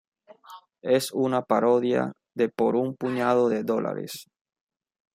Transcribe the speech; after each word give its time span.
Es 0.95 1.11
una 1.11 1.43
parodia 1.43 2.11
de 2.33 2.49
"Por 2.49 2.75
un 2.75 2.95
puñado 2.95 3.49
de 3.49 3.63
dólares". 3.63 4.27